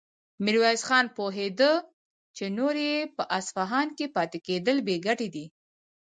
[0.43, 1.71] ميرويس خان پوهېده
[2.35, 5.45] چې نور يې په اصفهان کې پاتې کېدل بې ګټې دي.